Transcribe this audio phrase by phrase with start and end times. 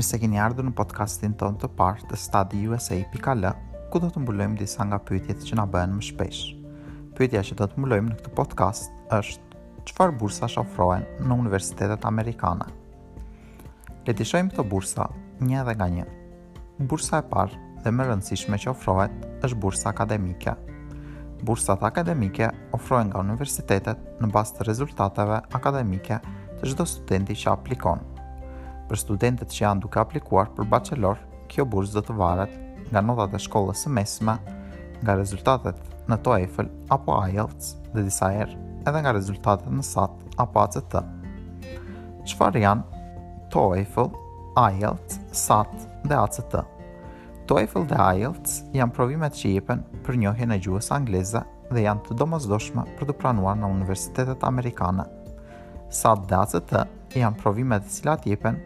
[0.00, 3.42] Mirë se keni ardhur në podcastin tonë të parë të studyusa.al,
[3.92, 6.38] ku do të mbulojmë disa nga pyetjet që na bëhen më shpesh.
[7.18, 9.60] Pyetja që do të mbulojmë në këtë podcast është
[9.90, 12.70] çfarë bursa ofrohen në universitetet amerikane.
[14.08, 15.04] Le të shohim këto bursa
[15.44, 16.06] një edhe nga një.
[16.80, 20.56] Bursa e parë dhe më rëndësishme që ofrohet është bursa akademike.
[21.44, 26.22] Bursat akademike ofrohen nga universitetet në bazë të rezultateve akademike
[26.56, 28.08] të çdo studenti që aplikon
[28.90, 31.18] për studentët që janë duke aplikuar për bachelor,
[31.50, 32.54] kjo bursë do të varet
[32.90, 34.34] nga nota e shkollës së mesme,
[35.00, 35.78] nga rezultatet
[36.10, 36.66] në TOEFL
[36.96, 38.58] apo IELTS dhe disa herë
[38.90, 40.96] edhe nga rezultatet në SAT apo ACT.
[42.32, 43.02] Çfarë janë
[43.54, 44.10] TOEFL,
[44.66, 46.58] IELTS, SAT dhe ACT?
[47.50, 52.18] TOEFL dhe IELTS janë provimet që jepen për njohjen e gjuhës angleze dhe janë të
[52.24, 55.06] domosdoshme për të pranuar në universitetet amerikane.
[56.02, 58.60] SAT dhe ACT janë provimet të cilat jepen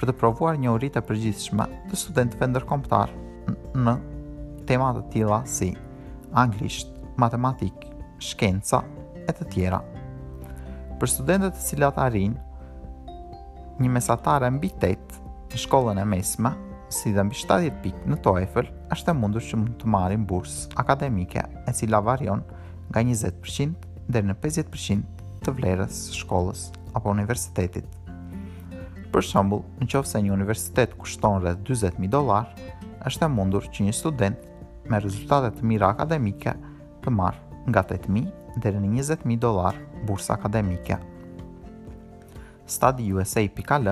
[0.00, 3.12] për të provuar një uritë e përgjithshme të studentëve ndërkombëtar
[3.78, 3.94] në
[4.68, 5.70] tema të tilla si
[6.40, 7.84] anglisht, matematik,
[8.18, 8.80] shkenca
[9.22, 9.78] e të tjera.
[10.98, 12.34] Për studentët të cilat arrin
[13.82, 15.20] një mesatare mbi 8
[15.54, 16.50] në shkollën e mesme,
[16.94, 21.42] si dhe mbi 70 në TOEFL, është e mundur që mund të marrin bursë akademike
[21.42, 22.42] e cila varion
[22.90, 27.86] nga 20% deri në 50% të vlerës shkollës apo universitetit.
[29.14, 32.48] Për shembull, nëse një universitet kushton rreth 40000 dollar,
[33.06, 34.48] është e mundur që një student
[34.90, 36.50] me rezultate të mira akademike
[37.04, 40.98] të marrë nga 8000 deri në 20000 dollar bursa akademike.
[42.66, 43.86] StudyUSA.al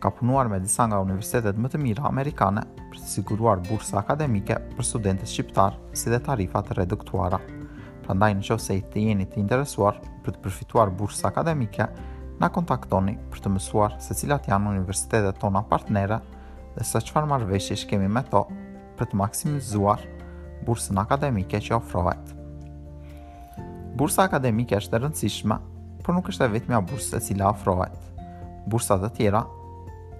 [0.00, 4.56] ka punuar me disa nga universitetet më të mira amerikane për të siguruar bursa akademike
[4.78, 7.42] për studentët shqiptar si dhe tarifa të reduktuara.
[8.08, 11.90] Prandaj nëse i të jeni të interesuar për të përfituar bursa akademike,
[12.42, 16.16] na kontaktoni për të mësuar se cilat janë universitetet tona partnera
[16.74, 18.40] dhe se qëfar marveshish kemi me to
[18.98, 20.02] për të maksimizuar
[20.66, 22.32] bursën akademike që ofrohet.
[23.98, 25.56] Bursa akademike është e rëndësishme,
[26.02, 27.98] por nuk është e vetëmja bursë se cila ofrohet.
[28.70, 29.44] Bursa dhe tjera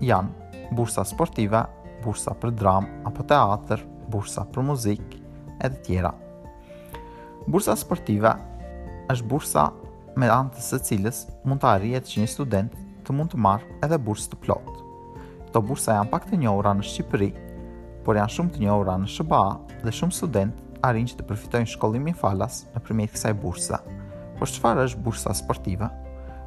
[0.03, 1.65] janë bursa sportive,
[2.05, 5.19] bursa për dram apo teatr, bursa për muzik,
[5.59, 6.13] edhe tjera.
[7.51, 8.37] Bursa sportive
[9.11, 9.67] është bursa
[10.17, 12.73] me anë të së cilës mund të arrihet që një student
[13.07, 14.75] të mund të marrë edhe bursë të plotë.
[15.47, 17.29] Këto bursa janë pak të njohura në Shqipëri,
[18.05, 19.43] por janë shumë të njohura në SBA
[19.87, 23.79] dhe shumë studentë arrin që të përfitojnë shkollimin falas nëpërmjet kësaj burse.
[24.39, 25.89] Por çfarë është bursa sportive?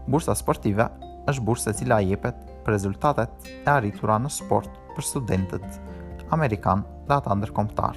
[0.06, 0.86] Bursa sportive
[1.32, 7.18] është bursa e cila jepet për rezultatet e arritura në sport për studentët amerikan dhe
[7.18, 7.96] ata qovë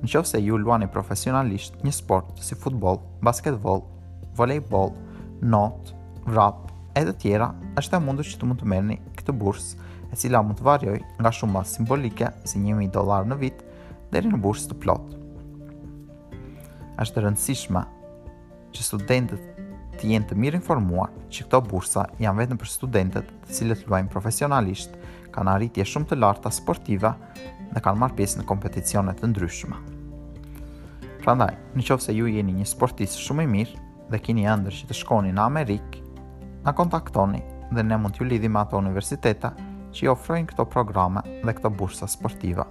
[0.00, 3.82] Nëse ju luani profesionalisht një sport si futboll, basketbol,
[4.36, 4.92] volejbol,
[5.44, 5.94] not,
[6.28, 10.16] rap, e të tjera, është e mundur që të mund të merrni këtë bursë, e
[10.18, 13.60] cila mund të varjoj nga shumë simbolike, si 1.000 dolar në vit,
[14.12, 15.16] deri në bursë të plot.
[17.00, 17.80] është rëndësishme
[18.76, 19.44] që studentët
[19.96, 24.12] të jenë të mirë informuar që këto bursa janë vetëm për studentët të cilët luajnë
[24.12, 24.98] profesionalisht,
[25.32, 27.14] kanë arritje shumë të larta sportive
[27.72, 29.78] dhe kanë marrë pjesë në kompeticione të ndryshme.
[31.24, 33.80] Prandaj, në qovë se ju jeni një sportist shumë i mirë,
[34.10, 36.00] dhe kini ëndër që të shkoni në Amerikë,
[36.66, 37.38] në kontaktoni
[37.70, 39.52] dhe ne mund t'ju lidhim me ato universiteta
[39.94, 42.64] që i ofrojnë këto programe dhe këto bursa sportiva.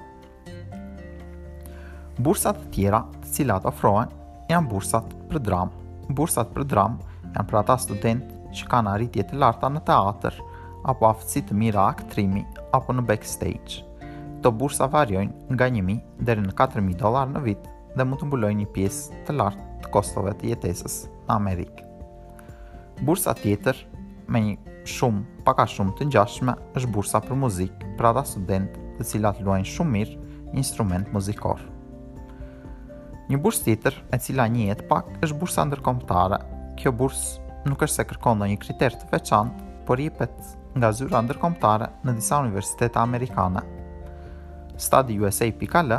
[2.19, 5.75] Bursat të tjera të cilat ofrojnë janë bursat për dramë.
[6.17, 8.25] Bursat për dramë janë për ata student
[8.59, 10.41] që kanë arritje të larta në teatr
[10.91, 12.44] apo aftësi të mira aktrimi,
[12.75, 13.85] apo në backstage.
[14.39, 18.61] Këto bursa varjojnë nga 1.000 dhe në 4.000 dolar në vitë dhe mund të mbulojnë
[18.66, 21.00] një piesë të lartë të kostove të jetesës.
[21.29, 21.85] Amerikë.
[23.06, 23.78] Bursa tjetër,
[24.29, 24.56] me një
[24.90, 29.72] shumë, paka shumë të ngjashme, është bursa për muzikë, për ata studentë të cilat luajnë
[29.75, 30.18] shumë mirë
[30.51, 31.62] një instrument muzikor.
[33.29, 36.39] Një bursë tjetër, e cila një jetë pak, është bursa ndërkombëtare.
[36.79, 40.36] Kjo bursë nuk është se kërkon ndonjë kriter të veçantë, por jepet
[40.80, 43.62] nga zyra ndërkombëtare në disa universitete amerikane.
[44.80, 45.94] StudyUSA.al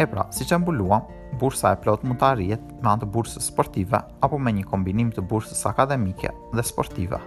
[0.00, 1.02] E pra, si që mbulluam,
[1.40, 5.20] bursa e plot mund të arrijet me antë bursës sportive apo me një kombinim të
[5.28, 7.20] bursës akademike dhe sportive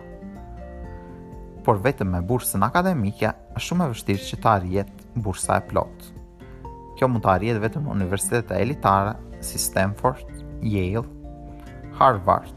[1.64, 4.90] por vetëm me bursën akademike është shumë e vështirë që të arrijet
[5.24, 6.10] bursa e plotë.
[7.00, 9.14] Kjo mund të arrijet vetëm universitetet elitare
[9.46, 10.28] si Stanford,
[10.64, 11.06] Yale,
[11.98, 12.52] Harvard,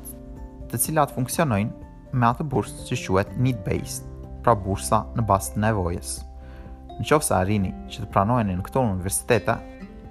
[0.71, 4.07] të cilat funksionojnë me atë bursë që quhet need-based,
[4.43, 6.13] pra bursa në bazë të nevojës.
[6.99, 9.55] Në qofë se arrini që të pranojnë në këto universitete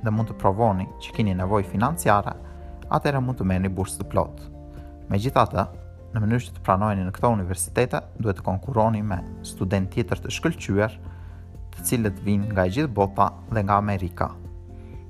[0.06, 2.36] dhe mund të provoni që kini nevoj financiara,
[2.88, 4.54] e mund të meni bursë të plotë.
[5.10, 5.64] Me gjithatë,
[6.16, 9.18] në mënyrë që të pranojnë në këto universitete, duhet të konkuroni me
[9.48, 10.94] student tjetër të shkëllqyër,
[11.76, 14.30] të cilët vinë nga gjithë bota dhe nga Amerika.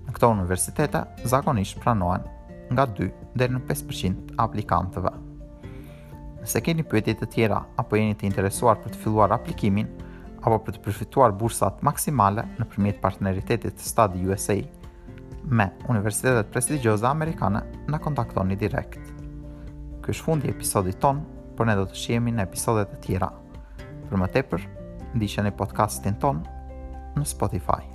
[0.08, 2.26] Në këto universitete, zakonisht pranohen
[2.74, 5.14] nga 2 dhe në 5% aplikantëve.
[6.42, 9.88] Nëse keni pyetje të tjera, apo jeni të interesuar për të filluar aplikimin,
[10.46, 14.58] apo për të përfituar bursat maksimale në përmjet partneritetit të stadi USA
[15.46, 19.15] me universitetet prestigjose amerikane, na kontaktoni direktë
[20.06, 21.24] ky është fundi i episodit ton,
[21.58, 23.32] por ne do të shihemi në episodet e tjera.
[24.06, 24.68] Për më tepër,
[25.18, 26.46] ndiqni podcastin ton
[27.18, 27.95] në Spotify.